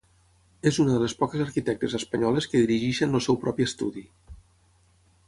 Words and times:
És 0.69 0.79
una 0.83 0.95
de 0.95 1.01
les 1.01 1.13
poques 1.19 1.43
arquitectes 1.43 1.95
espanyoles 1.99 2.49
que 2.53 2.63
dirigeixen 2.63 3.19
el 3.21 3.23
seu 3.27 3.39
propi 3.45 3.67
estudi. 3.71 4.05